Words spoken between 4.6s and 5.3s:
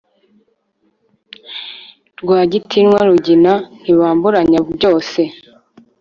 byose